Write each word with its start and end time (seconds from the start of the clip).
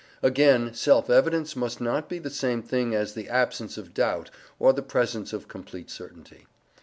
Again, 0.23 0.73
self 0.73 1.11
evidence 1.11 1.55
must 1.55 1.79
not 1.79 2.09
be 2.09 2.17
the 2.17 2.31
same 2.31 2.63
thing 2.63 2.95
as 2.95 3.13
the 3.13 3.29
absence 3.29 3.77
of 3.77 3.93
doubt 3.93 4.31
or 4.57 4.73
the 4.73 4.81
presence 4.81 5.31
of 5.31 5.47
complete 5.47 5.91
certainty. 5.91 6.47